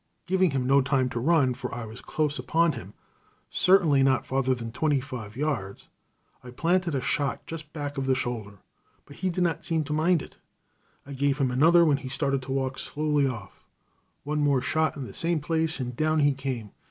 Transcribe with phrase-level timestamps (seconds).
[0.25, 2.95] Giving him no time to run, for I was close upon him,
[3.51, 5.89] certainly not farther than twenty five yards,
[6.43, 8.61] I planted a shot just back of the shoulder,
[9.05, 10.37] but he did not seem to mind it.
[11.05, 13.63] I gave him another when he started to walk slowly off.
[14.23, 16.71] One more shot in the same place, and down he came.